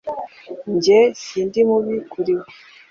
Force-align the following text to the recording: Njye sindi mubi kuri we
Njye 0.73 0.99
sindi 1.23 1.59
mubi 1.69 1.95
kuri 2.11 2.33
we 2.39 2.45